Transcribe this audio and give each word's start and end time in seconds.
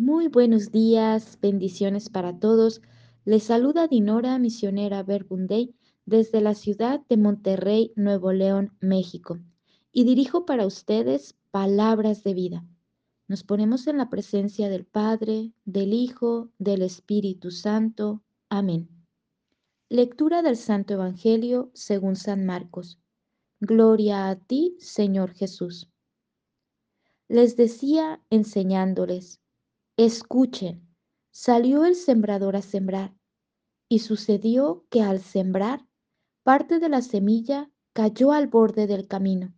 Muy 0.00 0.28
buenos 0.28 0.70
días, 0.70 1.40
bendiciones 1.42 2.08
para 2.08 2.38
todos. 2.38 2.82
Les 3.24 3.42
saluda 3.42 3.88
Dinora, 3.88 4.38
misionera 4.38 5.02
Verbunday, 5.02 5.74
desde 6.06 6.40
la 6.40 6.54
ciudad 6.54 7.00
de 7.08 7.16
Monterrey, 7.16 7.92
Nuevo 7.96 8.30
León, 8.30 8.76
México. 8.80 9.40
Y 9.90 10.04
dirijo 10.04 10.46
para 10.46 10.66
ustedes 10.66 11.36
palabras 11.50 12.22
de 12.22 12.32
vida. 12.32 12.64
Nos 13.26 13.42
ponemos 13.42 13.88
en 13.88 13.98
la 13.98 14.08
presencia 14.08 14.68
del 14.68 14.86
Padre, 14.86 15.52
del 15.64 15.92
Hijo, 15.92 16.48
del 16.58 16.82
Espíritu 16.82 17.50
Santo. 17.50 18.22
Amén. 18.48 18.88
Lectura 19.88 20.42
del 20.42 20.56
Santo 20.56 20.94
Evangelio 20.94 21.72
según 21.74 22.14
San 22.14 22.46
Marcos. 22.46 23.00
Gloria 23.58 24.28
a 24.28 24.36
ti, 24.36 24.76
Señor 24.78 25.32
Jesús. 25.32 25.90
Les 27.26 27.56
decía 27.56 28.22
enseñándoles 28.30 29.40
Escuchen, 29.98 30.88
salió 31.32 31.84
el 31.84 31.96
sembrador 31.96 32.54
a 32.54 32.62
sembrar, 32.62 33.16
y 33.88 33.98
sucedió 33.98 34.86
que 34.90 35.02
al 35.02 35.18
sembrar, 35.18 35.88
parte 36.44 36.78
de 36.78 36.88
la 36.88 37.02
semilla 37.02 37.68
cayó 37.94 38.30
al 38.30 38.46
borde 38.46 38.86
del 38.86 39.08
camino. 39.08 39.52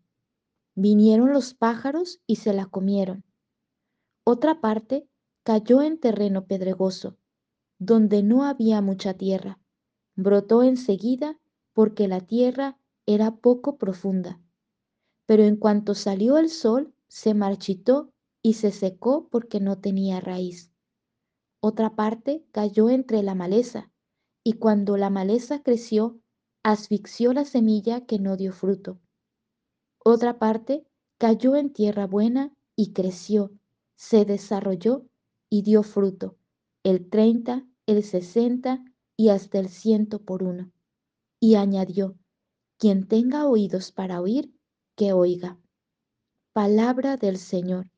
Vinieron 0.74 1.34
los 1.34 1.52
pájaros 1.52 2.22
y 2.26 2.36
se 2.36 2.54
la 2.54 2.64
comieron. 2.64 3.22
Otra 4.24 4.62
parte 4.62 5.06
cayó 5.42 5.82
en 5.82 6.00
terreno 6.00 6.46
pedregoso, 6.46 7.18
donde 7.78 8.22
no 8.22 8.44
había 8.44 8.80
mucha 8.80 9.12
tierra. 9.12 9.60
Brotó 10.14 10.62
enseguida 10.62 11.38
porque 11.74 12.08
la 12.08 12.22
tierra 12.22 12.78
era 13.04 13.36
poco 13.36 13.76
profunda. 13.76 14.40
Pero 15.26 15.42
en 15.42 15.56
cuanto 15.56 15.94
salió 15.94 16.38
el 16.38 16.48
sol, 16.48 16.94
se 17.08 17.34
marchitó 17.34 18.14
y 18.42 18.54
se 18.54 18.70
secó 18.70 19.28
porque 19.28 19.60
no 19.60 19.78
tenía 19.78 20.20
raíz. 20.20 20.72
Otra 21.60 21.94
parte 21.94 22.46
cayó 22.52 22.88
entre 22.88 23.22
la 23.22 23.34
maleza, 23.34 23.92
y 24.42 24.54
cuando 24.54 24.96
la 24.96 25.10
maleza 25.10 25.62
creció, 25.62 26.20
asfixió 26.62 27.32
la 27.32 27.44
semilla 27.44 28.06
que 28.06 28.18
no 28.18 28.36
dio 28.36 28.52
fruto. 28.52 28.98
Otra 30.02 30.38
parte 30.38 30.86
cayó 31.18 31.56
en 31.56 31.72
tierra 31.72 32.06
buena 32.06 32.54
y 32.74 32.92
creció, 32.92 33.52
se 33.96 34.24
desarrolló 34.24 35.06
y 35.50 35.62
dio 35.62 35.82
fruto, 35.82 36.38
el 36.82 37.10
treinta, 37.10 37.66
el 37.86 38.02
sesenta 38.02 38.82
y 39.16 39.28
hasta 39.28 39.58
el 39.58 39.68
ciento 39.68 40.24
por 40.24 40.42
uno. 40.42 40.72
Y 41.38 41.56
añadió, 41.56 42.16
quien 42.78 43.06
tenga 43.06 43.46
oídos 43.46 43.92
para 43.92 44.22
oír, 44.22 44.54
que 44.96 45.12
oiga. 45.12 45.58
Palabra 46.54 47.18
del 47.18 47.36
Señor. 47.36 47.90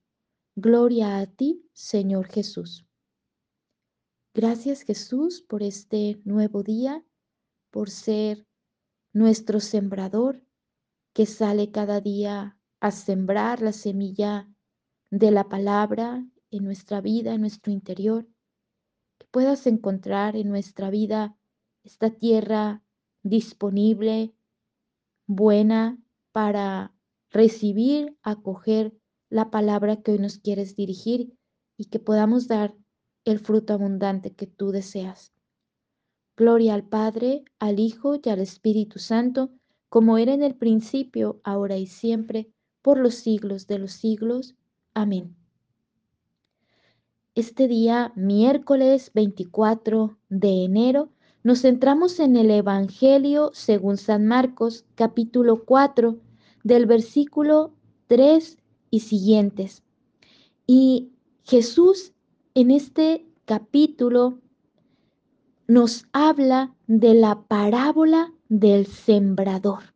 Gloria 0.55 1.19
a 1.19 1.27
ti, 1.27 1.67
Señor 1.73 2.29
Jesús. 2.29 2.87
Gracias 4.35 4.83
Jesús 4.83 5.41
por 5.41 5.63
este 5.63 6.21
nuevo 6.27 6.63
día, 6.63 7.03
por 7.71 7.89
ser 7.89 8.47
nuestro 9.15 9.61
sembrador 9.61 10.45
que 11.15 11.25
sale 11.25 11.71
cada 11.71 12.03
día 12.03 12.59
a 12.81 12.91
sembrar 12.91 13.63
la 13.63 13.73
semilla 13.73 14.47
de 15.11 15.31
la 15.31 15.49
palabra 15.49 16.27
en 16.51 16.65
nuestra 16.65 17.01
vida, 17.01 17.33
en 17.33 17.41
nuestro 17.41 17.73
interior. 17.73 18.29
Que 19.19 19.27
puedas 19.31 19.67
encontrar 19.67 20.37
en 20.37 20.51
nuestra 20.51 20.91
vida 20.91 21.35
esta 21.83 22.11
tierra 22.11 22.85
disponible, 23.23 24.35
buena 25.27 25.99
para 26.31 26.95
recibir, 27.31 28.19
acoger 28.23 28.95
la 29.33 29.51
palabra 29.51 30.03
que 30.03 30.13
hoy 30.13 30.19
nos 30.19 30.37
quieres 30.37 30.77
dirigir 30.77 31.33
y 31.79 31.87
que 31.87 31.99
podamos 31.99 32.49
dar 32.49 32.75
el 33.25 33.39
fruto 33.39 33.73
abundante 33.73 34.35
que 34.35 34.47
tú 34.47 34.73
deseas. 34.73 35.33
Gloria 36.37 36.75
al 36.75 36.85
Padre, 36.85 37.43
al 37.59 37.81
Hijo 37.81 38.21
y 38.23 38.29
al 38.29 38.41
Espíritu 38.41 38.99
Santo, 38.99 39.51
como 39.89 40.19
era 40.19 40.35
en 40.35 40.43
el 40.43 40.55
principio, 40.55 41.41
ahora 41.45 41.79
y 41.79 41.87
siempre, 41.87 42.53
por 42.83 42.99
los 42.99 43.15
siglos 43.15 43.67
de 43.67 43.79
los 43.79 43.93
siglos. 43.93 44.55
Amén. 44.93 45.35
Este 47.35 47.69
día, 47.69 48.13
miércoles 48.15 49.13
24 49.15 50.19
de 50.29 50.65
enero, 50.65 51.09
nos 51.43 51.63
centramos 51.63 52.21
en 52.21 52.37
el 52.37 52.51
Evangelio 52.51 53.51
según 53.55 53.97
San 53.97 54.27
Marcos, 54.27 54.85
capítulo 54.95 55.65
4, 55.65 56.19
del 56.65 56.85
versículo 56.85 57.73
3 58.09 58.59
y 58.93 59.01
siguientes. 59.01 59.83
Y 60.69 61.11
Jesús 61.43 62.13
en 62.55 62.71
este 62.71 63.27
capítulo 63.47 64.39
nos 65.67 66.05
habla 66.13 66.77
de 66.87 67.15
la 67.15 67.43
parábola 67.43 68.33
del 68.49 68.87
sembrador. 68.87 69.95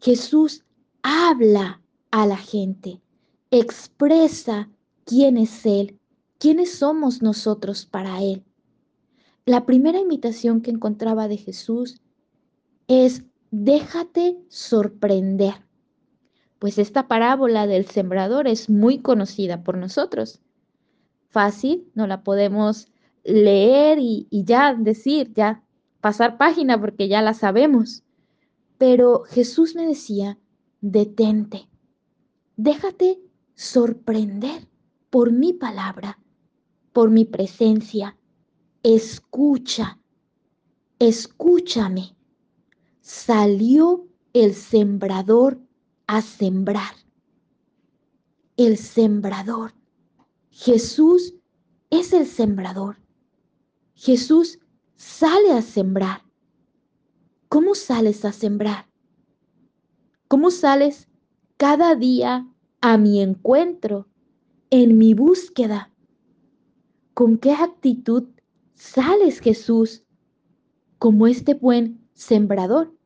Jesús 0.00 0.64
habla 1.02 1.80
a 2.10 2.26
la 2.26 2.36
gente, 2.36 3.00
expresa 3.50 4.68
quién 5.04 5.36
es 5.36 5.64
Él, 5.64 5.98
quiénes 6.38 6.72
somos 6.74 7.22
nosotros 7.22 7.86
para 7.86 8.20
Él. 8.20 8.44
La 9.46 9.64
primera 9.64 10.00
invitación 10.00 10.60
que 10.62 10.72
encontraba 10.72 11.28
de 11.28 11.36
Jesús 11.36 12.00
es 12.88 13.22
déjate 13.52 14.36
sorprender 14.48 15.67
pues 16.58 16.78
esta 16.78 17.06
parábola 17.06 17.66
del 17.66 17.86
sembrador 17.86 18.48
es 18.48 18.68
muy 18.68 18.98
conocida 19.00 19.62
por 19.62 19.76
nosotros. 19.76 20.40
Fácil, 21.30 21.88
no 21.94 22.06
la 22.06 22.22
podemos 22.22 22.88
leer 23.22 23.98
y, 24.00 24.26
ya 24.30 24.74
decir, 24.74 25.32
ya 25.34 25.62
pasar 26.00 26.38
página 26.38 26.80
porque 26.80 27.08
ya 27.08 27.22
la 27.22 27.34
sabemos. 27.34 28.02
Pero 28.76 29.24
Jesús 29.24 29.74
me 29.74 29.86
decía, 29.86 30.38
detente, 30.80 31.68
déjate 32.56 33.20
sorprender 33.54 34.68
por 35.10 35.32
mi 35.32 35.52
palabra, 35.52 36.18
por 36.92 37.10
mi 37.10 37.24
presencia. 37.24 38.16
Escucha, 38.82 39.98
escúchame. 40.98 42.16
Salió 43.00 44.06
el 44.32 44.54
sembrador 44.54 45.60
a 46.08 46.22
sembrar. 46.22 46.94
El 48.56 48.78
sembrador. 48.78 49.74
Jesús 50.50 51.34
es 51.90 52.12
el 52.14 52.26
sembrador. 52.26 52.96
Jesús 53.94 54.58
sale 54.96 55.52
a 55.52 55.60
sembrar. 55.60 56.22
¿Cómo 57.48 57.74
sales 57.74 58.24
a 58.24 58.32
sembrar? 58.32 58.86
¿Cómo 60.28 60.50
sales 60.50 61.08
cada 61.58 61.94
día 61.94 62.48
a 62.80 62.96
mi 62.96 63.20
encuentro, 63.20 64.08
en 64.70 64.96
mi 64.96 65.12
búsqueda? 65.12 65.92
¿Con 67.12 67.36
qué 67.36 67.52
actitud 67.52 68.28
sales, 68.74 69.40
Jesús, 69.40 70.04
como 70.98 71.26
este 71.26 71.52
buen 71.52 72.08
sembrador? 72.14 72.96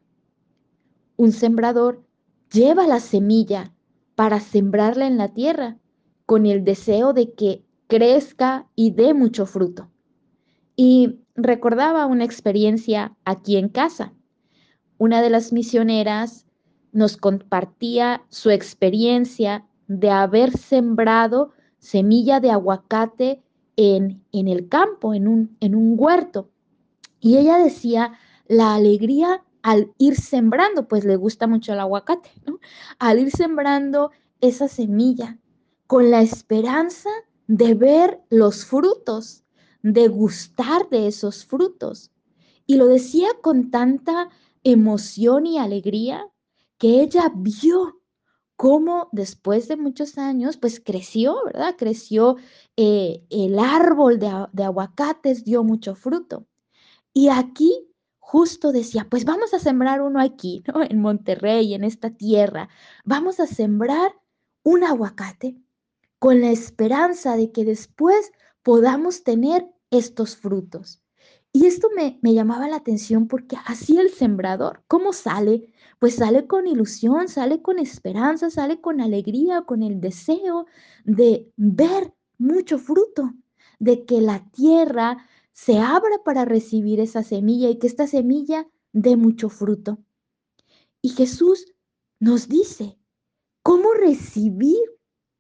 Un 1.17 1.33
sembrador 1.33 2.07
lleva 2.53 2.87
la 2.87 3.01
semilla 3.01 3.73
para 4.15 4.41
sembrarla 4.41 5.07
en 5.07 5.17
la 5.17 5.29
tierra 5.29 5.79
con 6.27 6.47
el 6.47 6.65
deseo 6.65 7.13
de 7.13 7.33
que 7.33 7.65
crezca 7.87 8.67
y 8.75 8.93
dé 8.93 9.15
mucho 9.15 9.47
fruto. 9.47 9.91
Y 10.77 11.21
recordaba 11.35 12.07
una 12.07 12.25
experiencia 12.25 13.17
aquí 13.25 13.57
en 13.57 13.69
casa. 13.69 14.13
Una 14.99 15.23
de 15.23 15.31
las 15.31 15.53
misioneras 15.53 16.47
nos 16.93 17.17
compartía 17.17 18.23
su 18.29 18.51
experiencia 18.51 19.67
de 19.89 20.11
haber 20.11 20.57
sembrado 20.57 21.53
semilla 21.79 22.39
de 22.41 22.51
aguacate 22.51 23.43
en, 23.77 24.23
en 24.33 24.49
el 24.49 24.69
campo, 24.69 25.15
en 25.15 25.27
un, 25.27 25.57
en 25.61 25.75
un 25.75 25.95
huerto. 25.99 26.51
Y 27.21 27.39
ella 27.39 27.59
decía 27.59 28.13
la 28.47 28.75
alegría 28.75 29.43
al 29.63 29.93
ir 29.99 30.17
sembrando, 30.17 30.89
pues 30.89 31.05
le 31.05 31.17
gusta 31.17 31.47
mucho 31.47 31.73
el 31.73 31.81
aguacate, 31.81 32.31
¿no? 32.47 32.59
Al 32.99 33.19
ir 33.19 33.31
sembrando 33.31 34.11
esa 34.41 34.69
semilla 34.69 35.39
con 35.87 36.11
la 36.11 36.23
esperanza 36.23 37.11
de 37.47 37.75
ver 37.75 38.21
los 38.31 38.65
frutos, 38.65 39.45
de 39.83 40.09
gustar 40.09 40.89
de 40.91 41.07
esos 41.07 41.45
frutos. 41.45 42.11
Y 42.67 42.77
lo 42.77 42.87
decía 42.87 43.29
con 43.43 43.71
tanta 43.71 44.31
emoción 44.65 45.47
y 45.47 45.59
alegría 45.59 46.29
que 46.79 47.01
ella 47.01 47.33
vio 47.35 48.01
cómo 48.57 49.09
después 49.13 49.69
de 49.69 49.77
muchos 49.77 50.19
años, 50.19 50.57
pues 50.57 50.81
creció, 50.81 51.37
¿verdad? 51.45 51.75
Creció 51.77 52.37
eh, 52.77 53.25
el 53.31 53.59
árbol 53.59 54.19
de, 54.19 54.31
de 54.53 54.65
aguacates, 54.65 55.45
dio 55.45 55.65
mucho 55.65 55.95
fruto. 55.95 56.47
Y 57.13 57.29
aquí 57.29 57.92
justo 58.23 58.71
decía, 58.71 59.09
pues 59.11 59.25
vamos 59.25 59.53
a 59.53 59.59
sembrar 59.59 60.01
uno 60.01 60.21
aquí, 60.21 60.63
¿no? 60.73 60.83
En 60.83 61.01
Monterrey, 61.01 61.75
en 61.75 61.85
esta 61.85 62.11
tierra. 62.11 62.69
Vamos 63.05 63.41
a 63.41 63.47
sembrar 63.47 64.13
un 64.63 64.85
aguacate 64.85 65.57
con 66.21 66.41
la 66.41 66.51
esperanza 66.51 67.37
de 67.37 67.51
que 67.51 67.65
después 67.65 68.31
podamos 68.63 69.25
tener 69.25 69.67
estos 69.91 70.37
frutos. 70.37 71.03
Y 71.53 71.67
esto 71.67 71.89
me, 71.95 72.21
me, 72.23 72.33
llamaba 72.33 72.69
la 72.69 72.77
atención 72.77 73.27
porque 73.27 73.57
así 73.67 73.99
el 73.99 74.11
sembrador, 74.11 74.85
¿cómo 74.87 75.13
sale? 75.13 75.71
Pues 75.99 76.15
sale 76.15 76.47
con 76.47 76.67
ilusión, 76.67 77.29
sale 77.29 77.61
con 77.61 77.81
esperanza, 77.81 78.51
sale 78.51 78.81
con 78.81 79.01
alegría, 79.01 79.63
con 79.63 79.83
el 79.83 80.01
deseo 80.01 80.67
de 81.05 81.53
ver 81.57 82.15
mucho 82.39 82.79
fruto, 82.79 83.35
de 83.79 84.05
que 84.07 84.21
la 84.21 84.49
tierra 84.53 85.27
se 85.53 85.79
abra 85.79 86.23
para 86.25 86.45
recibir 86.45 87.01
esa 87.01 87.23
semilla 87.23 87.69
y 87.71 87.79
que 87.79 87.87
esta 87.87 88.07
semilla 88.07 88.69
dé 88.93 89.17
mucho 89.17 89.49
fruto. 89.49 89.99
Y 91.01 91.11
Jesús 91.11 91.73
nos 92.21 92.49
dice, 92.49 92.99
¿cómo 93.63 93.93
recibir 93.93 94.81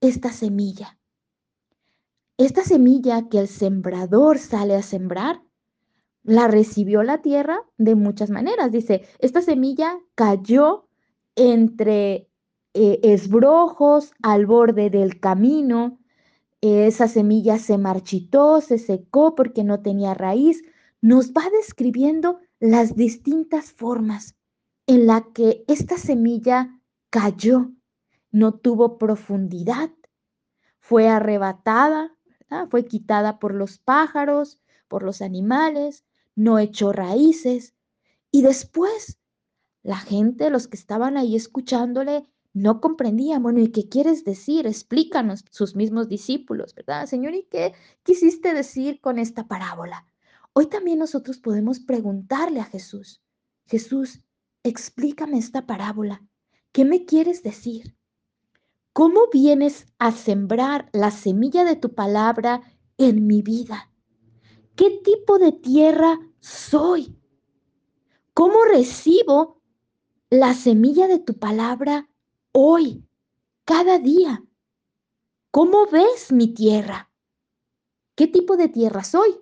esta 0.00 0.32
semilla? 0.32 0.98
Esta 2.36 2.64
semilla 2.64 3.28
que 3.28 3.38
el 3.38 3.48
sembrador 3.48 4.38
sale 4.38 4.74
a 4.74 4.82
sembrar 4.82 5.42
la 6.24 6.48
recibió 6.48 7.02
la 7.02 7.18
tierra 7.18 7.62
de 7.78 7.94
muchas 7.94 8.30
maneras. 8.30 8.70
Dice, 8.70 9.02
esta 9.18 9.42
semilla 9.42 9.98
cayó 10.14 10.88
entre 11.34 12.28
eh, 12.74 13.00
esbrojos 13.02 14.12
al 14.22 14.46
borde 14.46 14.90
del 14.90 15.20
camino. 15.20 15.98
Esa 16.62 17.08
semilla 17.08 17.58
se 17.58 17.76
marchitó, 17.76 18.60
se 18.60 18.78
secó 18.78 19.34
porque 19.34 19.64
no 19.64 19.82
tenía 19.82 20.14
raíz. 20.14 20.62
Nos 21.00 21.32
va 21.32 21.42
describiendo 21.50 22.38
las 22.60 22.94
distintas 22.94 23.72
formas 23.72 24.36
en 24.86 25.06
la 25.06 25.26
que 25.34 25.64
esta 25.66 25.98
semilla 25.98 26.80
cayó, 27.10 27.72
no 28.30 28.54
tuvo 28.54 28.96
profundidad, 28.96 29.90
fue 30.78 31.08
arrebatada, 31.08 32.16
fue 32.70 32.84
quitada 32.84 33.38
por 33.38 33.54
los 33.54 33.78
pájaros, 33.78 34.60
por 34.88 35.02
los 35.02 35.20
animales, 35.22 36.04
no 36.34 36.58
echó 36.58 36.92
raíces. 36.92 37.74
Y 38.30 38.42
después, 38.42 39.18
la 39.82 39.96
gente, 39.96 40.50
los 40.50 40.68
que 40.68 40.76
estaban 40.76 41.16
ahí 41.16 41.34
escuchándole, 41.34 42.26
no 42.54 42.80
comprendían, 42.80 43.42
bueno, 43.42 43.60
¿y 43.60 43.68
qué 43.68 43.88
quieres 43.88 44.24
decir? 44.24 44.66
Explícanos, 44.66 45.44
sus 45.50 45.74
mismos 45.74 46.08
discípulos, 46.08 46.74
¿verdad? 46.74 47.06
Señor, 47.06 47.34
¿y 47.34 47.44
qué 47.44 47.72
quisiste 48.02 48.52
decir 48.52 49.00
con 49.00 49.18
esta 49.18 49.48
parábola? 49.48 50.06
Hoy 50.52 50.66
también 50.66 50.98
nosotros 50.98 51.38
podemos 51.38 51.80
preguntarle 51.80 52.60
a 52.60 52.64
Jesús, 52.64 53.22
Jesús, 53.66 54.20
explícame 54.62 55.38
esta 55.38 55.66
parábola. 55.66 56.22
¿Qué 56.72 56.84
me 56.84 57.06
quieres 57.06 57.42
decir? 57.42 57.96
¿Cómo 58.92 59.28
vienes 59.32 59.86
a 59.98 60.12
sembrar 60.12 60.90
la 60.92 61.10
semilla 61.10 61.64
de 61.64 61.76
tu 61.76 61.94
palabra 61.94 62.62
en 62.98 63.26
mi 63.26 63.40
vida? 63.40 63.90
¿Qué 64.76 65.00
tipo 65.02 65.38
de 65.38 65.52
tierra 65.52 66.18
soy? 66.40 67.18
¿Cómo 68.34 68.64
recibo 68.64 69.62
la 70.28 70.52
semilla 70.52 71.08
de 71.08 71.18
tu 71.18 71.38
palabra 71.38 72.08
hoy, 72.52 73.08
cada 73.64 73.98
día? 73.98 74.44
¿Cómo 75.50 75.86
ves 75.86 76.32
mi 76.32 76.54
tierra? 76.54 77.10
¿Qué 78.14 78.26
tipo 78.26 78.56
de 78.56 78.68
tierra 78.68 79.04
soy? 79.04 79.40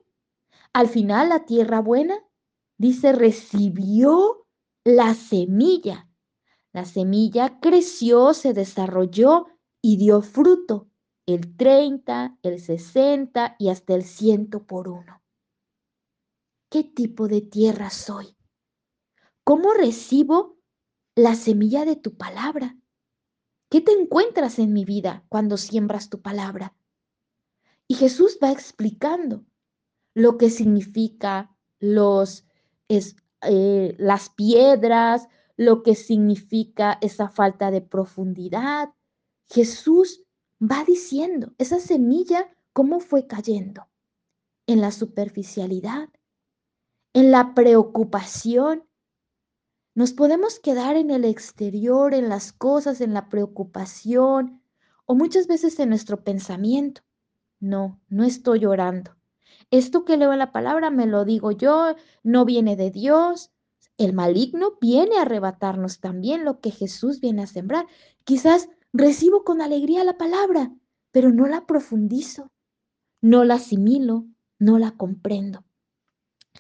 Al 0.73 0.89
final, 0.89 1.29
la 1.29 1.45
tierra 1.45 1.81
buena, 1.81 2.19
dice, 2.79 3.13
recibió 3.13 4.47
la 4.85 5.15
semilla. 5.15 6.09
La 6.73 6.85
semilla 6.85 7.59
creció, 7.61 8.33
se 8.33 8.55
desarrolló 8.55 9.47
y 9.83 9.97
dio 9.97 10.23
fruto, 10.23 10.89
el 11.27 11.57
30, 11.57 12.39
el 12.43 12.61
60 12.61 13.57
y 13.59 13.71
hasta 13.71 13.95
el 13.95 14.05
100 14.05 14.51
por 14.51 14.89
uno. 14.89 15.23
¿Qué 16.71 16.85
tipo 16.85 17.27
de 17.27 17.41
tierra 17.41 17.91
soy? 17.91 18.37
¿Cómo 19.43 19.75
recibo 19.75 20.59
la 21.17 21.35
semilla 21.35 21.85
de 21.85 21.97
tu 21.97 22.17
palabra? 22.17 22.80
¿Qué 23.71 23.81
te 23.81 23.93
encuentras 23.93 24.59
en 24.59 24.73
mi 24.73 24.85
vida 24.85 25.25
cuando 25.29 25.57
siembras 25.57 26.11
tu 26.11 26.21
palabra? 26.21 26.75
Y 27.87 27.95
Jesús 27.95 28.39
va 28.43 28.51
explicando 28.51 29.45
lo 30.13 30.39
que 30.39 30.51
significa 30.51 31.57
los, 31.79 32.45
eh, 32.89 33.95
las 33.97 34.29
piedras, 34.31 35.29
lo 35.57 35.85
que 35.85 35.95
significa 35.95 36.99
esa 37.01 37.29
falta 37.29 37.71
de 37.71 37.81
profundidad. 37.81 38.91
Jesús 39.49 40.25
va 40.61 40.85
diciendo 40.85 41.55
esa 41.59 41.79
semilla, 41.79 42.51
cómo 42.73 42.99
fue 42.99 43.27
cayendo 43.27 43.89
en 44.67 44.81
la 44.81 44.91
superficialidad, 44.91 46.09
en 47.13 47.31
la 47.31 47.55
preocupación. 47.55 48.85
Nos 49.95 50.13
podemos 50.13 50.61
quedar 50.61 50.97
en 50.97 51.11
el 51.11 51.25
exterior, 51.25 52.15
en 52.15 52.29
las 52.29 52.53
cosas, 52.53 53.01
en 53.01 53.13
la 53.13 53.29
preocupación 53.29 54.63
o 55.05 55.15
muchas 55.15 55.47
veces 55.49 55.79
en 55.81 55.89
nuestro 55.89 56.23
pensamiento. 56.23 57.03
No, 57.59 58.01
no 58.09 58.25
estoy 58.25 58.65
orando. 58.65 59.17
Esto 59.71 60.05
que 60.05 60.17
leo 60.17 60.33
en 60.33 60.39
la 60.39 60.53
palabra 60.53 60.91
me 60.91 61.07
lo 61.07 61.25
digo 61.25 61.51
yo, 61.51 61.95
no 62.23 62.45
viene 62.45 62.77
de 62.77 62.91
Dios. 62.91 63.51
El 63.99 64.13
maligno 64.13 64.79
viene 64.81 65.19
a 65.19 65.23
arrebatarnos 65.23 66.01
también 66.01 66.45
lo 66.45 66.61
que 66.61 66.71
Jesús 66.71 67.21
viene 67.21 67.43
a 67.43 67.47
sembrar. 67.47 67.87
Quizás 68.25 68.69
recibo 68.93 69.45
con 69.45 69.61
alegría 69.61 70.05
la 70.05 70.17
palabra, 70.17 70.73
pero 71.11 71.33
no 71.33 71.47
la 71.47 71.67
profundizo, 71.67 72.51
no 73.21 73.45
la 73.45 73.55
asimilo, 73.55 74.27
no 74.59 74.79
la 74.79 74.93
comprendo. 74.93 75.65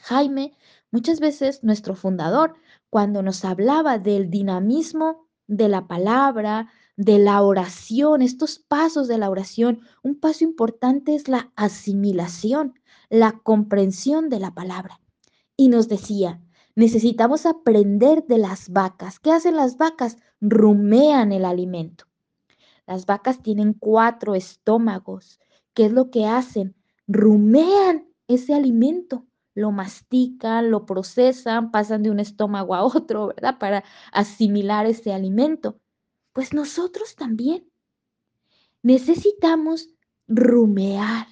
Jaime, 0.02 0.52
muchas 0.90 1.20
veces 1.20 1.62
nuestro 1.62 1.94
fundador, 1.94 2.54
cuando 2.88 3.22
nos 3.22 3.44
hablaba 3.44 3.98
del 3.98 4.30
dinamismo 4.30 5.28
de 5.46 5.68
la 5.68 5.86
palabra, 5.86 6.70
de 6.96 7.18
la 7.18 7.42
oración, 7.42 8.22
estos 8.22 8.58
pasos 8.58 9.08
de 9.08 9.18
la 9.18 9.30
oración, 9.30 9.80
un 10.02 10.18
paso 10.20 10.44
importante 10.44 11.14
es 11.14 11.28
la 11.28 11.52
asimilación, 11.56 12.74
la 13.08 13.40
comprensión 13.42 14.28
de 14.28 14.38
la 14.38 14.54
palabra. 14.54 15.00
Y 15.56 15.68
nos 15.68 15.88
decía, 15.88 16.40
necesitamos 16.74 17.46
aprender 17.46 18.26
de 18.26 18.38
las 18.38 18.70
vacas. 18.70 19.18
¿Qué 19.18 19.32
hacen 19.32 19.56
las 19.56 19.76
vacas? 19.76 20.18
Rumean 20.40 21.32
el 21.32 21.44
alimento. 21.44 22.04
Las 22.86 23.06
vacas 23.06 23.42
tienen 23.42 23.72
cuatro 23.72 24.34
estómagos. 24.34 25.40
¿Qué 25.74 25.86
es 25.86 25.92
lo 25.92 26.10
que 26.10 26.26
hacen? 26.26 26.76
Rumean 27.06 28.08
ese 28.28 28.54
alimento 28.54 29.26
lo 29.54 29.72
mastican, 29.72 30.70
lo 30.70 30.86
procesan, 30.86 31.70
pasan 31.70 32.02
de 32.02 32.10
un 32.10 32.20
estómago 32.20 32.74
a 32.74 32.84
otro, 32.84 33.28
¿verdad? 33.28 33.58
Para 33.58 33.84
asimilar 34.12 34.86
ese 34.86 35.12
alimento. 35.12 35.80
Pues 36.32 36.54
nosotros 36.54 37.16
también 37.16 37.68
necesitamos 38.82 39.88
rumear, 40.26 41.26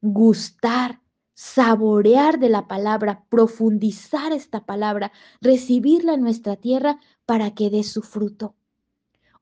gustar, 0.00 1.00
saborear 1.34 2.38
de 2.38 2.48
la 2.48 2.66
palabra, 2.66 3.24
profundizar 3.28 4.32
esta 4.32 4.64
palabra, 4.64 5.12
recibirla 5.40 6.14
en 6.14 6.22
nuestra 6.22 6.56
tierra 6.56 6.98
para 7.26 7.54
que 7.54 7.70
dé 7.70 7.84
su 7.84 8.02
fruto. 8.02 8.56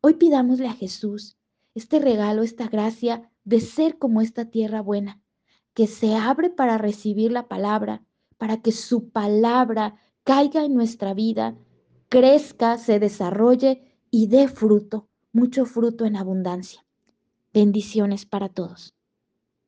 Hoy 0.03 0.15
pidámosle 0.15 0.69
a 0.69 0.75
Jesús 0.75 1.39
este 1.75 1.99
regalo, 1.99 2.43
esta 2.43 2.69
gracia 2.69 3.31
de 3.45 3.61
ser 3.61 3.99
como 3.99 4.21
esta 4.21 4.47
tierra 4.51 4.81
buena, 4.81 5.23
que 5.73 5.87
se 5.87 6.17
abre 6.17 6.51
para 6.51 6.79
recibir 6.79 7.33
la 7.33 7.49
palabra, 7.49 8.03
para 8.39 8.63
que 8.63 8.73
su 8.73 9.11
palabra 9.11 9.97
caiga 10.25 10.65
en 10.65 10.75
nuestra 10.75 11.15
vida, 11.15 11.57
crezca, 12.09 12.79
se 12.79 12.99
desarrolle 12.99 13.83
y 14.11 14.27
dé 14.27 14.49
fruto, 14.49 15.09
mucho 15.33 15.67
fruto 15.67 16.05
en 16.05 16.17
abundancia. 16.17 16.85
Bendiciones 17.53 18.27
para 18.27 18.49
todos. 18.49 18.96